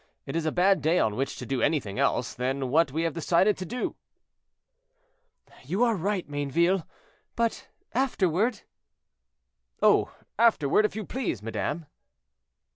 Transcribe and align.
It 0.25 0.35
is 0.35 0.47
a 0.47 0.51
bad 0.51 0.81
day 0.81 0.97
on 0.97 1.15
which 1.15 1.37
to 1.37 1.45
do 1.45 1.61
anything 1.61 1.99
else 1.99 2.33
than 2.33 2.71
what 2.71 2.91
we 2.91 3.03
have 3.03 3.13
decided 3.13 3.55
to 3.57 3.67
do." 3.67 3.95
"You 5.61 5.83
are 5.83 5.95
right, 5.95 6.27
Mayneville; 6.27 6.87
but 7.35 7.67
afterward—" 7.93 8.63
"Oh! 9.79 10.11
afterward, 10.39 10.85
if 10.85 10.95
you 10.95 11.05
please, 11.05 11.43
madame." 11.43 11.85